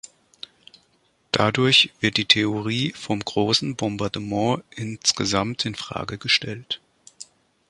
[1.31, 6.81] Dadurch wird die Theorie vom Großen Bombardement insgesamt in Frage gestellt.